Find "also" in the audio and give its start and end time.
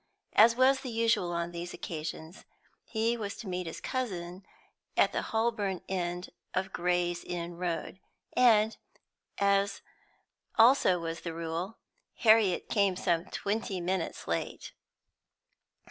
10.57-10.97